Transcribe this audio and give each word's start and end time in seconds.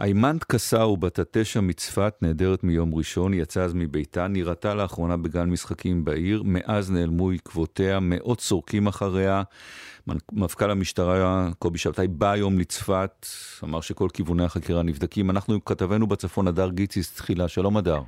היימנוט 0.00 0.44
קסאו, 0.52 0.96
בת 0.96 1.18
התשע 1.18 1.60
מצפת, 1.60 2.14
נעדרת 2.22 2.64
מיום 2.64 2.94
ראשון, 2.94 3.34
יצאה 3.34 3.64
אז 3.64 3.74
מביתה, 3.74 4.28
נראתה 4.28 4.74
לאחרונה 4.74 5.16
בגן 5.16 5.50
משחקים 5.50 6.04
בעיר, 6.04 6.42
מאז 6.44 6.92
נעלמו 6.92 7.30
עקבותיה, 7.30 7.98
מאות 8.00 8.40
סורקים 8.40 8.86
אחריה. 8.86 9.42
מפכ"ל 10.32 10.70
המשטרה 10.70 11.48
קובי 11.58 11.78
שבתאי 11.78 12.06
בא 12.08 12.30
היום 12.30 12.58
לצפת, 12.58 13.26
אמר 13.64 13.80
שכל 13.80 14.08
כיווני 14.14 14.44
החקירה 14.44 14.82
נבדקים. 14.82 15.30
אנחנו 15.30 15.54
עם 15.54 15.60
כתבנו 15.66 16.06
בצפון, 16.06 16.48
הדר 16.48 16.68
גיציס, 16.70 17.16
תחילה. 17.16 17.48
שלום 17.48 17.76
הדר. 17.76 18.00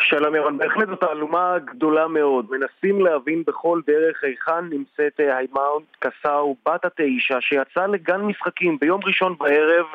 שלום 0.00 0.34
ירון, 0.34 0.58
בהחלט 0.58 0.88
זו 0.88 0.96
תעלומה 0.96 1.54
גדולה 1.64 2.08
מאוד. 2.08 2.46
מנסים 2.50 3.04
להבין 3.04 3.42
בכל 3.46 3.80
דרך 3.86 4.24
היכן 4.24 4.64
נמצאת 4.70 5.18
היימנוט 5.18 5.86
קסאו, 5.98 6.56
בת 6.66 6.84
התשע, 6.84 7.38
שיצאה 7.40 7.86
לגן 7.86 8.20
משחקים 8.20 8.78
ביום 8.80 9.00
ראשון 9.04 9.36
בערב. 9.38 9.86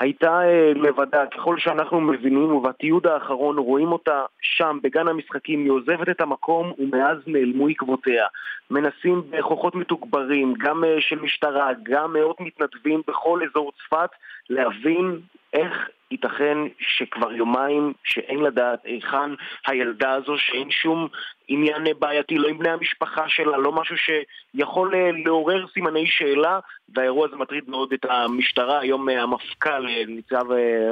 הייתה 0.00 0.40
אה, 0.42 0.72
לבדה, 0.74 1.26
ככל 1.26 1.58
שאנחנו 1.58 2.00
מבינים, 2.00 2.54
ובתיעוד 2.54 3.06
האחרון 3.06 3.58
רואים 3.58 3.92
אותה 3.92 4.24
שם, 4.40 4.78
בגן 4.82 5.08
המשחקים, 5.08 5.64
היא 5.64 5.70
עוזבת 5.70 6.08
את 6.08 6.20
המקום 6.20 6.72
ומאז 6.78 7.16
נעלמו 7.26 7.68
עקבותיה. 7.68 8.26
מנסים 8.70 9.22
בכוחות 9.30 9.74
מתוגברים, 9.74 10.54
גם 10.58 10.84
אה, 10.84 10.96
של 11.00 11.18
משטרה, 11.18 11.70
גם 11.82 12.12
מאות 12.12 12.40
מתנדבים 12.40 13.02
בכל 13.08 13.40
אזור 13.50 13.72
צפת, 13.72 14.10
להבין 14.50 15.20
איך 15.52 15.88
ייתכן 16.10 16.58
שכבר 16.78 17.32
יומיים 17.32 17.92
שאין 18.04 18.40
לדעת 18.40 18.78
היכן 18.84 19.30
הילדה 19.66 20.12
הזו, 20.12 20.38
שאין 20.38 20.70
שום 20.70 21.08
עניין 21.48 21.84
בעייתי, 21.98 22.38
לא 22.38 22.48
עם 22.48 22.58
בני 22.58 22.70
המשפחה 22.70 23.28
שלה, 23.28 23.58
לא 23.58 23.72
משהו 23.72 23.96
שיכול 23.96 24.94
אה, 24.94 25.10
לעורר 25.24 25.66
סימני 25.74 26.06
שאלה, 26.06 26.60
והאירוע 26.94 27.26
הזה 27.26 27.36
מטריד 27.36 27.64
מאוד 27.70 27.92
את 27.92 28.04
המשטרה. 28.04 28.80
היום 28.80 29.08
אה, 29.08 29.22
המפכ"ל, 29.22 29.86
אה, 29.88 30.02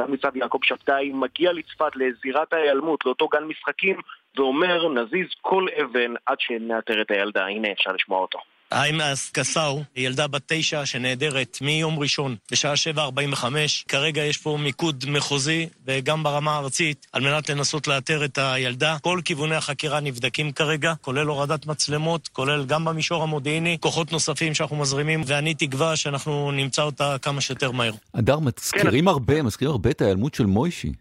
ניצב, 0.08 0.36
יעקב 0.36 0.58
שבתאי, 0.62 1.12
מגיע 1.14 1.52
לצפת 1.52 1.96
לזירת 1.96 2.52
ההיעלמות, 2.52 3.06
לאותו 3.06 3.28
גן 3.28 3.44
משחקים, 3.44 3.96
ואומר, 4.36 4.88
נזיז 4.88 5.26
כל 5.40 5.66
אבן 5.82 6.14
עד 6.26 6.40
שנאתר 6.40 7.00
את 7.02 7.10
הילדה. 7.10 7.46
הנה, 7.46 7.72
אפשר 7.72 7.92
לשמוע 7.92 8.20
אותו. 8.20 8.38
איימאס 8.72 9.30
קסאו, 9.30 9.82
ילדה 9.96 10.26
בת 10.26 10.42
תשע 10.46 10.86
שנעדרת 10.86 11.58
מיום 11.60 11.98
ראשון 11.98 12.36
בשעה 12.52 12.74
7.45. 12.96 13.44
כרגע 13.88 14.22
יש 14.22 14.36
פה 14.36 14.58
מיקוד 14.60 15.04
מחוזי 15.08 15.68
וגם 15.86 16.22
ברמה 16.22 16.50
הארצית 16.50 17.06
על 17.12 17.22
מנת 17.22 17.50
לנסות 17.50 17.88
לאתר 17.88 18.24
את 18.24 18.38
הילדה. 18.38 18.96
כל 19.02 19.20
כיווני 19.24 19.54
החקירה 19.54 20.00
נבדקים 20.00 20.52
כרגע, 20.52 20.92
כולל 21.00 21.26
הורדת 21.26 21.66
מצלמות, 21.66 22.28
כולל 22.28 22.64
גם 22.64 22.84
במישור 22.84 23.22
המודיעיני, 23.22 23.76
כוחות 23.80 24.12
נוספים 24.12 24.54
שאנחנו 24.54 24.76
מזרימים, 24.76 25.22
ואני 25.26 25.54
תקווה 25.54 25.96
שאנחנו 25.96 26.50
נמצא 26.50 26.82
אותה 26.82 27.16
כמה 27.22 27.40
שיותר 27.40 27.70
מהר. 27.70 27.92
אדר, 28.12 28.38
מזכירים 28.38 29.08
הרבה, 29.08 29.42
מזכירים 29.42 29.72
הרבה 29.72 29.90
את 29.90 30.00
ההיעלמות 30.00 30.34
של 30.34 30.46
מוישי. 30.46 30.92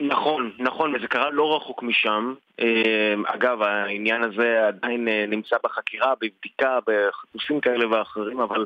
נכון, 0.00 0.50
נכון, 0.58 0.71
וזה 0.94 1.06
קרה 1.06 1.30
לא 1.30 1.56
רחוק 1.56 1.82
משם. 1.82 2.34
אה, 2.60 3.14
אגב, 3.26 3.62
העניין 3.62 4.22
הזה 4.22 4.66
עדיין 4.68 5.08
אה, 5.08 5.24
נמצא 5.28 5.56
בחקירה, 5.64 6.12
בבדיקה, 6.20 6.78
בחיפושים 6.86 7.60
כאלה 7.60 7.88
ואחרים, 7.90 8.40
אבל 8.40 8.64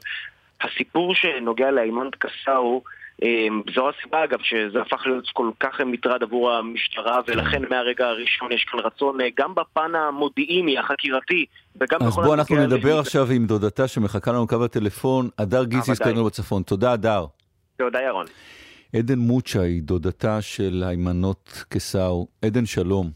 הסיפור 0.61 1.14
שנוגע 1.14 1.70
לאימנט 1.70 2.14
קסאו, 2.19 2.83
אה, 3.22 3.47
זו 3.75 3.89
הסיבה 3.89 4.25
אגב 4.25 4.39
שזה 4.42 4.81
הפך 4.81 5.06
להיות 5.06 5.28
כל 5.33 5.50
כך 5.61 5.81
מטרד 5.81 6.22
עבור 6.22 6.53
המשטרה 6.53 7.20
ולכן 7.27 7.62
מהרגע 7.70 8.06
הראשון 8.06 8.53
יש 8.53 8.64
כאן 8.64 8.81
רצון 8.81 9.19
גם 9.37 9.55
בפן 9.55 9.94
המודיעיני, 9.94 10.78
החקירתי 10.78 11.47
וגם 11.81 12.03
אז 12.03 12.14
בואו 12.14 12.34
אנחנו 12.34 12.56
נדבר 12.56 12.98
עכשיו 12.98 13.27
עם 13.31 13.47
דודתה 13.47 13.89
שמחכה 13.89 14.33
לנו 14.33 14.47
קו 14.47 14.64
הטלפון, 14.64 15.28
הדר 15.39 15.64
גיציס 15.64 16.03
קודם 16.03 16.25
בצפון. 16.27 16.62
תודה 16.62 16.92
הדר. 16.92 17.25
תודה 17.77 18.03
ירון. 18.03 18.27
עדן 18.95 19.19
מוצ'ה 19.19 19.62
היא 19.62 19.83
דודתה 19.83 20.42
של 20.42 20.83
היימנות 20.87 21.65
קסאו. 21.69 22.27
עדן, 22.45 22.67
שלום. 22.67 23.11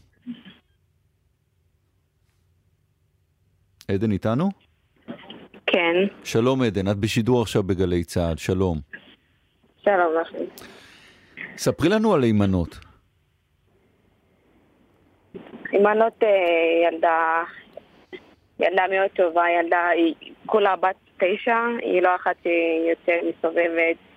עדן 3.87 4.11
איתנו? 4.11 4.49
כן. 5.65 5.95
שלום 6.23 6.61
עדן, 6.61 6.91
את 6.91 6.97
בשידור 6.97 7.41
עכשיו 7.41 7.63
בגלי 7.63 8.03
צעד, 8.03 8.37
שלום. 8.37 8.77
שלום 9.83 10.13
לכם. 10.21 10.45
ספרי 11.57 11.89
לנו 11.89 12.13
על 12.13 12.23
היימנות. 12.23 12.79
היימנות 15.71 16.23
אה, 16.23 16.29
ילדה, 16.87 17.43
ילדה 18.59 18.83
מאוד 18.89 19.09
טובה, 19.15 19.43
ילדה, 19.59 19.87
היא 19.87 20.15
כולה 20.45 20.75
בת 20.75 20.95
תשע, 21.17 21.57
היא 21.81 22.01
לא 22.01 22.15
אחת 22.15 22.35
שיותר 22.43 23.27
מסתובבת 23.29 24.10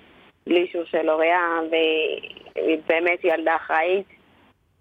בלי 0.46 0.62
אישור 0.62 0.84
של 0.84 1.08
הוריה, 1.08 1.60
והיא 1.70 2.78
באמת 2.86 3.24
ילדה 3.24 3.56
אחראית, 3.56 4.06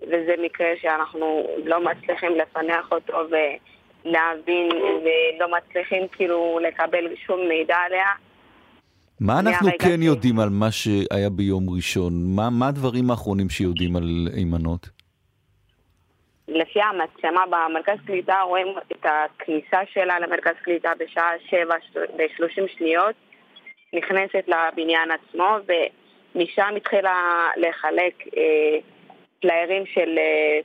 וזה 0.02 0.36
מקרה 0.44 0.68
שאנחנו 0.82 1.48
לא 1.66 1.84
מצליחים 1.86 2.32
לפענח 2.36 2.92
אותו 2.92 3.14
ולהבין, 3.30 4.70
ולא 4.72 5.48
מצליחים 5.58 6.08
כאילו 6.08 6.60
לקבל 6.68 7.16
שום 7.26 7.40
מידע 7.48 7.76
עליה. 7.76 8.08
מה 9.20 9.40
אנחנו 9.40 9.70
כן 9.80 10.02
ש... 10.02 10.06
יודעים 10.06 10.40
על 10.40 10.50
מה 10.50 10.72
שהיה 10.72 11.30
ביום 11.30 11.70
ראשון? 11.76 12.14
מה, 12.36 12.50
מה 12.50 12.68
הדברים 12.68 13.12
האחרונים 13.12 13.50
שיודעים 13.50 13.96
על 13.96 14.28
אימנות? 14.38 14.90
לפי 16.48 16.80
המצלמה 16.82 17.42
במרכז 17.50 18.06
קליטה 18.06 18.42
רואים 18.42 18.68
את 18.92 19.06
הכניסה 19.06 19.78
שלה 19.94 20.20
למרכז 20.20 20.56
קליטה 20.64 20.92
בשעה 21.00 21.32
7 21.50 21.76
ב-30 22.18 22.78
שניות. 22.78 23.16
נכנסת 23.94 24.44
לבניין 24.48 25.10
עצמו, 25.12 25.58
ומשם 26.36 26.74
התחילה 26.78 27.48
לחלק 27.58 28.24
אה, 28.38 28.80
של 29.86 30.18
אה, 30.18 30.60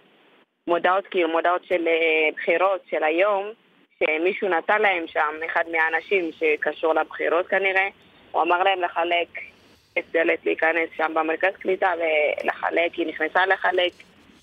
מודעות, 0.66 1.06
כאילו 1.06 1.28
מודעות 1.28 1.64
של 1.64 1.88
אה, 1.88 2.28
בחירות 2.36 2.80
של 2.90 3.04
היום, 3.04 3.46
שמישהו 3.98 4.48
נתן 4.48 4.82
להם 4.82 5.06
שם, 5.06 5.34
אחד 5.46 5.64
מהאנשים 5.72 6.30
שקשור 6.32 6.94
לבחירות 6.94 7.46
כנראה, 7.46 7.88
הוא 8.32 8.42
אמר 8.42 8.62
להם 8.62 8.82
לחלק 8.82 9.28
את 9.98 10.04
דלת 10.12 10.38
להיכנס 10.44 10.88
שם 10.96 11.12
במרכז 11.14 11.56
קליטה 11.60 11.92
ולחלק, 11.98 12.94
היא 12.94 13.06
נכנסה 13.06 13.46
לחלק, 13.46 13.92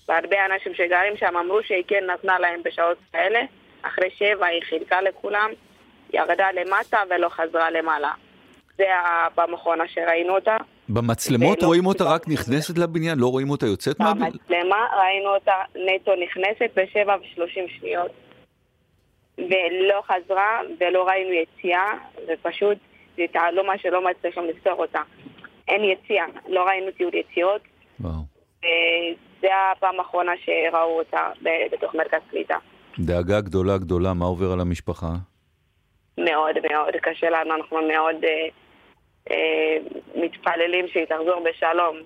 והרבה 0.08 0.46
אנשים 0.46 0.74
שגרים 0.74 1.16
שם 1.16 1.36
אמרו 1.36 1.62
שהיא 1.62 1.84
כן 1.88 2.04
נתנה 2.10 2.38
להם 2.38 2.62
בשעות 2.62 2.98
כאלה, 3.12 3.40
אחרי 3.82 4.10
שבע 4.10 4.46
היא 4.46 4.62
חילקה 4.62 5.00
לכולם, 5.00 5.50
ירדה 6.12 6.52
למטה 6.52 7.02
ולא 7.10 7.28
חזרה 7.28 7.70
למעלה. 7.70 8.12
זה 8.78 8.84
הפעם 9.04 9.54
האחרונה 9.54 9.84
שראינו 9.88 10.34
אותה. 10.34 10.56
במצלמות 10.88 11.62
רואים 11.62 11.86
אותה 11.86 12.04
רק 12.04 12.28
נכנסת 12.28 12.78
לבניין? 12.78 13.18
לא 13.18 13.26
רואים 13.26 13.50
אותה 13.50 13.66
יוצאת 13.66 14.00
מהבניין? 14.00 14.32
במצלמה 14.32 14.76
ראינו 14.98 15.34
אותה 15.34 15.52
נטו 15.74 16.12
נכנסת 16.24 16.70
בשבע 16.76 17.16
ושלושים 17.20 17.64
שניות. 17.68 18.10
ולא 19.38 20.02
חזרה 20.04 20.60
ולא 20.80 21.08
ראינו 21.08 21.30
יציאה, 21.32 21.86
ופשוט 22.28 22.78
זה 23.16 23.22
תעלומה 23.32 23.78
שלא 23.78 24.10
מצליחים 24.10 24.44
לפתור 24.44 24.72
אותה. 24.72 25.00
אין 25.68 25.84
יציאה, 25.84 26.24
לא 26.48 26.64
ראינו 26.64 26.90
תיעוד 26.90 27.14
יציאות. 27.14 27.60
וואו. 28.00 28.12
זה 29.40 29.48
הפעם 29.72 29.98
האחרונה 29.98 30.32
שראו 30.44 30.98
אותה 30.98 31.30
בתוך 31.72 31.94
מרכז 31.94 32.20
קליטה. 32.30 32.56
דאגה 32.98 33.40
גדולה 33.40 33.78
גדולה, 33.78 34.14
מה 34.14 34.24
עובר 34.24 34.52
על 34.52 34.60
המשפחה? 34.60 35.12
מאוד 36.18 36.56
מאוד 36.70 36.94
קשה 37.02 37.30
לנו, 37.30 37.54
אנחנו 37.54 37.76
מאוד... 37.88 38.16
Uh, 38.24 38.26
אה, 38.26 38.48
מתפללים 40.14 40.88
שהיא 40.88 41.04
תחזור 41.04 41.44
בשלום. 41.44 41.96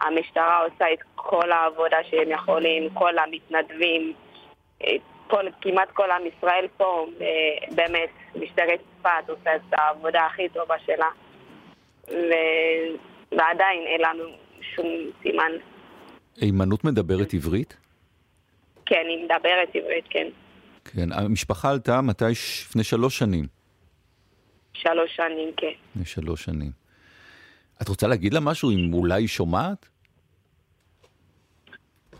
המשטרה 0.00 0.64
עושה 0.64 0.92
את 0.92 0.98
כל 1.14 1.52
העבודה 1.52 1.96
שהם 2.10 2.30
יכולים, 2.30 2.90
כל 2.94 3.18
המתנדבים, 3.18 4.12
אה, 4.82 4.96
כל, 5.26 5.44
כמעט 5.60 5.88
כל 5.92 6.10
עם 6.10 6.22
ישראל 6.26 6.66
פה, 6.76 7.06
אה, 7.20 7.26
באמת, 7.74 8.10
משטרת 8.34 8.80
צפת 8.98 9.28
עושה 9.28 9.56
את 9.56 9.60
העבודה 9.72 10.26
הכי 10.26 10.48
טובה 10.48 10.74
שלה. 10.86 11.08
ו... 12.10 12.32
ועדיין 13.32 13.82
אין 13.86 14.00
לנו 14.00 14.24
שום 14.74 14.86
סימן. 15.22 15.52
הימנעות 16.36 16.84
מדברת 16.84 17.34
עברית? 17.34 17.76
כן, 18.86 19.04
היא 19.08 19.24
מדברת 19.24 19.68
עברית, 19.74 20.04
כן. 20.10 20.26
כן, 20.84 21.12
המשפחה 21.12 21.70
עלתה 21.70 22.00
מתי? 22.00 22.24
לפני 22.30 22.84
שלוש 22.84 23.18
שנים. 23.18 23.44
שלוש 24.74 25.16
שנים, 25.16 25.52
כן. 25.56 25.72
לפני 25.90 26.04
שלוש 26.04 26.44
שנים. 26.44 26.70
את 27.82 27.88
רוצה 27.88 28.06
להגיד 28.06 28.34
לה 28.34 28.40
משהו, 28.40 28.70
אם 28.70 28.94
אולי 28.94 29.14
היא 29.14 29.28
שומעת? 29.28 29.86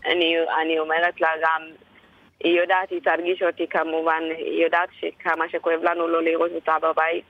אני, 0.05 0.35
אני 0.61 0.79
אומרת 0.79 1.21
לה 1.21 1.29
גם, 1.41 1.61
היא 2.43 2.59
יודעת, 2.61 2.89
היא 2.89 3.01
תרגיש 3.01 3.41
אותי 3.41 3.67
כמובן, 3.67 4.23
היא 4.37 4.63
יודעת 4.63 4.89
שכמה 4.99 5.45
שכואב 5.51 5.79
לנו 5.83 6.07
לא 6.07 6.23
לראות 6.23 6.51
אותה 6.55 6.75
בבית, 6.81 7.23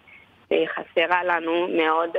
והיא 0.52 0.68
חסרה 0.68 1.24
לנו 1.24 1.68
מאוד, 1.68 2.10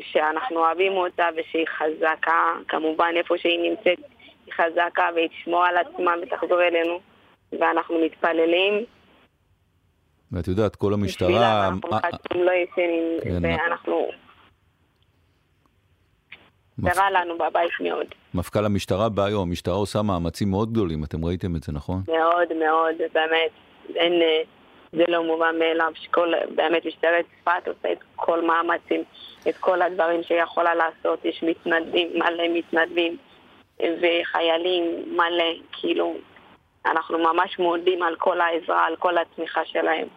שאנחנו 0.00 0.56
אוהבים 0.56 0.92
אותה 0.92 1.28
ושהיא 1.36 1.66
חזקה, 1.78 2.52
כמובן 2.68 3.12
איפה 3.16 3.34
שהיא 3.38 3.70
נמצאת 3.70 3.98
היא 4.46 4.54
חזקה 4.54 5.08
והיא 5.14 5.28
תשמור 5.28 5.64
על 5.64 5.76
עצמה 5.76 6.14
ותחזור 6.22 6.62
אלינו, 6.62 7.00
ואנחנו 7.60 7.98
מתפללים 8.04 8.84
ואת 10.32 10.48
יודעת, 10.48 10.76
כל 10.76 10.94
המשטרה... 10.94 11.68
אנחנו 11.68 12.44
לא 12.44 12.52
ישנים, 12.52 13.20
כן, 13.22 13.38
ואנחנו... 13.42 14.08
קרה 16.84 17.10
לנו 17.10 17.38
בבית 17.38 17.70
מאוד. 17.80 18.06
מפכ"ל 18.34 18.64
המשטרה 18.64 19.08
בא 19.08 19.24
היום, 19.24 19.48
המשטרה 19.48 19.74
עושה 19.74 20.02
מאמצים 20.02 20.50
מאוד 20.50 20.72
גדולים, 20.72 21.04
אתם 21.04 21.24
ראיתם 21.24 21.56
את 21.56 21.62
זה, 21.62 21.72
נכון? 21.72 22.02
מאוד 22.08 22.52
מאוד, 22.52 22.94
באמת. 23.14 23.50
אין, 23.96 24.12
אה, 24.12 24.42
זה 24.92 25.04
לא 25.08 25.24
מובן 25.24 25.58
מאליו 25.58 25.92
שכל, 25.94 26.32
באמת 26.54 26.86
משטרת 26.86 27.24
צפת 27.40 27.68
עושה 27.68 27.92
את 27.92 27.98
כל 28.16 28.46
מאמצים, 28.46 29.02
את 29.48 29.56
כל 29.56 29.82
הדברים 29.82 30.22
שהיא 30.22 30.42
יכולה 30.42 30.74
לעשות. 30.74 31.24
יש 31.24 31.42
מתנדבים, 31.42 32.08
מלא 32.14 32.44
מתנדבים, 32.54 33.16
וחיילים 33.80 34.84
מלא, 35.16 35.44
כאילו, 35.72 36.14
אנחנו 36.86 37.18
ממש 37.18 37.58
מודים 37.58 38.02
על 38.02 38.16
כל 38.18 38.40
העזרה, 38.40 38.86
על 38.86 38.96
כל 38.96 39.18
התמיכה 39.18 39.60
שלהם. 39.64 40.08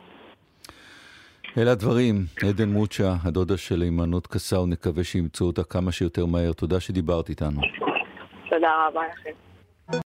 אלה 1.57 1.71
הדברים, 1.71 2.15
עדן 2.49 2.69
מוצ'ה, 2.69 3.13
הדודה 3.23 3.57
של 3.57 3.81
הימנעות 3.81 4.27
קסאו, 4.27 4.65
נקווה 4.65 5.03
שימצאו 5.03 5.47
אותה 5.47 5.63
כמה 5.63 5.91
שיותר 5.91 6.25
מהר. 6.25 6.53
תודה 6.53 6.79
שדיברת 6.79 7.29
איתנו. 7.29 7.61
תודה 8.49 8.87
רבה 8.87 9.01
לכם. 9.11 9.46